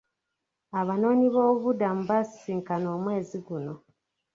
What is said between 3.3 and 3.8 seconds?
guno.